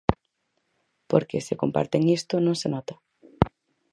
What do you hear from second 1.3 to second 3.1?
se comparten isto, non se nota.